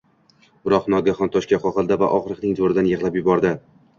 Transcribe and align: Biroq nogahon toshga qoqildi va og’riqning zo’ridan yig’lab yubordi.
Biroq 0.67 0.87
nogahon 0.93 1.31
toshga 1.35 1.59
qoqildi 1.67 1.99
va 2.03 2.09
og’riqning 2.19 2.57
zo’ridan 2.61 2.91
yig’lab 2.93 3.21
yubordi. 3.23 3.53